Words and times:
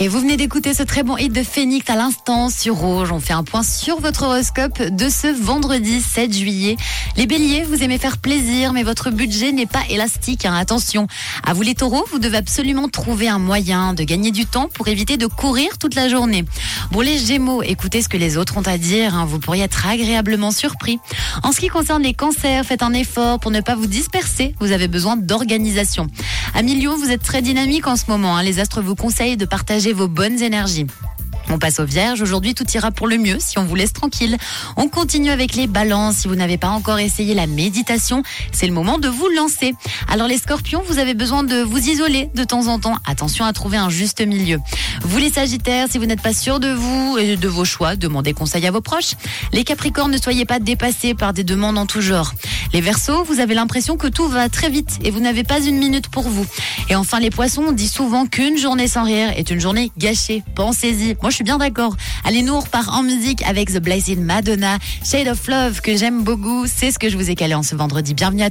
Et 0.00 0.08
vous 0.08 0.18
venez 0.18 0.36
d'écouter 0.36 0.74
ce 0.74 0.82
très 0.82 1.04
bon 1.04 1.16
hit 1.16 1.32
de 1.32 1.44
Phoenix 1.44 1.88
à 1.88 1.94
l'instant 1.94 2.50
sur 2.50 2.74
Rouge. 2.74 3.12
On 3.12 3.20
fait 3.20 3.32
un 3.34 3.44
point 3.44 3.62
sur 3.62 4.00
votre 4.00 4.24
horoscope 4.24 4.82
de 4.82 5.08
ce 5.08 5.28
vendredi 5.28 6.00
7 6.00 6.32
juillet. 6.36 6.76
Les 7.16 7.26
béliers, 7.28 7.62
vous 7.62 7.84
aimez 7.84 7.98
faire 7.98 8.18
plaisir, 8.18 8.72
mais 8.72 8.82
votre 8.82 9.10
budget 9.12 9.52
n'est 9.52 9.66
pas 9.66 9.82
élastique. 9.88 10.44
hein. 10.44 10.54
Attention. 10.56 11.06
À 11.46 11.52
vous 11.52 11.62
les 11.62 11.76
taureaux, 11.76 12.04
vous 12.10 12.18
devez 12.18 12.38
absolument 12.38 12.88
trouver 12.88 13.28
un 13.28 13.38
moyen 13.38 13.94
de 13.94 14.02
gagner 14.02 14.32
du 14.32 14.44
temps 14.44 14.68
pour 14.74 14.88
éviter 14.88 15.16
de 15.18 15.26
courir 15.26 15.78
toute 15.78 15.94
la 15.94 16.08
journée. 16.08 16.44
Pour 16.90 17.04
les 17.04 17.18
gémeaux, 17.18 17.62
écoutez 17.62 18.02
ce 18.02 18.08
que 18.08 18.16
les 18.16 18.36
autres 18.38 18.56
ont 18.56 18.62
à 18.66 18.78
dire. 18.78 19.14
hein. 19.14 19.24
Vous 19.26 19.38
pourriez 19.38 19.62
être 19.62 19.86
agréablement 19.86 20.50
surpris. 20.50 20.98
En 21.44 21.52
ce 21.52 21.60
qui 21.60 21.68
concerne 21.68 22.02
les 22.02 22.14
cancers, 22.14 22.64
faites 22.64 22.82
un 22.82 22.92
effort 22.94 23.38
pour 23.38 23.52
ne 23.52 23.60
pas 23.60 23.76
vous 23.76 23.86
disperser. 23.86 24.56
Vous 24.58 24.72
avez 24.72 24.88
besoin 24.88 25.14
d'organisation. 25.16 26.08
Amis 26.54 26.80
Lion, 26.80 26.96
vous 26.96 27.10
êtes 27.10 27.22
très 27.22 27.42
dynamique 27.42 27.86
en 27.86 27.96
ce 27.96 28.04
moment. 28.08 28.36
hein. 28.36 28.42
Les 28.42 28.60
astres 28.60 28.82
vous 28.82 28.94
conseillent 28.94 29.36
de 29.36 29.46
partager 29.46 29.92
vos 29.92 30.08
bonnes 30.08 30.42
énergies. 30.42 30.86
On 31.48 31.58
passe 31.58 31.80
aux 31.80 31.84
vierges. 31.84 32.22
Aujourd'hui, 32.22 32.54
tout 32.54 32.64
ira 32.72 32.90
pour 32.92 33.06
le 33.08 33.18
mieux 33.18 33.36
si 33.38 33.58
on 33.58 33.64
vous 33.64 33.74
laisse 33.74 33.92
tranquille. 33.92 34.38
On 34.76 34.88
continue 34.88 35.30
avec 35.30 35.54
les 35.54 35.66
balances. 35.66 36.18
Si 36.18 36.28
vous 36.28 36.34
n'avez 36.36 36.56
pas 36.56 36.68
encore 36.68 36.98
essayé 36.98 37.34
la 37.34 37.46
méditation, 37.46 38.22
c'est 38.52 38.66
le 38.66 38.72
moment 38.72 38.96
de 38.98 39.08
vous 39.08 39.28
lancer. 39.36 39.74
Alors 40.08 40.28
les 40.28 40.38
scorpions, 40.38 40.82
vous 40.86 40.98
avez 40.98 41.14
besoin 41.14 41.42
de 41.42 41.56
vous 41.62 41.88
isoler 41.88 42.30
de 42.34 42.44
temps 42.44 42.68
en 42.68 42.78
temps. 42.78 42.96
Attention 43.06 43.44
à 43.44 43.52
trouver 43.52 43.76
un 43.76 43.90
juste 43.90 44.24
milieu. 44.26 44.58
Vous 45.04 45.18
les 45.18 45.30
sagittaires, 45.30 45.88
si 45.90 45.98
vous 45.98 46.06
n'êtes 46.06 46.22
pas 46.22 46.32
sûr 46.32 46.60
de 46.60 46.72
vous 46.72 47.18
et 47.18 47.36
de 47.36 47.48
vos 47.48 47.64
choix, 47.64 47.96
demandez 47.96 48.32
conseil 48.32 48.66
à 48.66 48.70
vos 48.70 48.80
proches. 48.80 49.14
Les 49.52 49.64
capricornes, 49.64 50.12
ne 50.12 50.16
soyez 50.16 50.44
pas 50.44 50.60
dépassés 50.60 51.14
par 51.14 51.32
des 51.32 51.44
demandes 51.44 51.76
en 51.76 51.86
tout 51.86 52.00
genre. 52.00 52.32
Les 52.72 52.80
versos, 52.80 53.24
vous 53.24 53.40
avez 53.40 53.54
l'impression 53.54 53.96
que 53.96 54.06
tout 54.06 54.28
va 54.28 54.48
très 54.48 54.70
vite 54.70 54.98
et 55.04 55.10
vous 55.10 55.20
n'avez 55.20 55.44
pas 55.44 55.60
une 55.60 55.76
minute 55.76 56.08
pour 56.08 56.22
vous. 56.22 56.46
Et 56.88 56.94
enfin 56.94 57.20
les 57.20 57.30
poissons, 57.30 57.64
on 57.68 57.72
dit 57.72 57.88
souvent 57.88 58.26
qu'une 58.26 58.56
journée 58.56 58.86
sans 58.86 59.04
rire 59.04 59.30
est 59.36 59.50
une 59.50 59.60
journée 59.60 59.90
gâchée. 59.98 60.42
Pensez-y. 60.54 61.16
Moi 61.20 61.30
je 61.30 61.34
suis 61.34 61.44
bien 61.44 61.58
d'accord. 61.58 61.96
Allez, 62.24 62.42
nous 62.42 62.54
on 62.54 62.60
repart 62.60 62.88
en 62.88 63.02
musique 63.02 63.42
avec 63.42 63.72
The 63.72 63.78
Blazing 63.78 64.20
Madonna, 64.20 64.78
Shade 65.04 65.28
of 65.28 65.46
Love 65.48 65.80
que 65.82 65.96
j'aime 65.96 66.22
beaucoup. 66.22 66.66
C'est 66.66 66.90
ce 66.90 66.98
que 66.98 67.10
je 67.10 67.16
vous 67.16 67.28
ai 67.28 67.34
calé 67.34 67.54
en 67.54 67.62
ce 67.62 67.74
vendredi. 67.74 68.14
Bienvenue 68.14 68.42
à 68.42 68.50